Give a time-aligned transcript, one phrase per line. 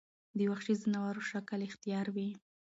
[0.37, 2.29] د وحشي ځناور شکل اختيار وي